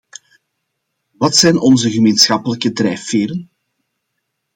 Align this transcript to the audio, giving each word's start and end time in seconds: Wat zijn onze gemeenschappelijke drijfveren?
Wat 1.11 1.35
zijn 1.35 1.59
onze 1.59 1.91
gemeenschappelijke 1.91 2.71
drijfveren? 2.73 3.49